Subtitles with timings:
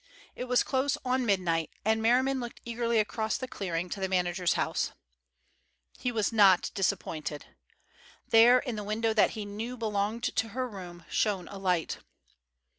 [0.35, 4.53] It was close on midnight, and Merriman looked eagerly across the clearing to the manager's
[4.53, 4.93] house.
[5.99, 7.45] He was not disappointed.
[8.27, 11.99] There, in the window that he knew belonged to her room, shone a light.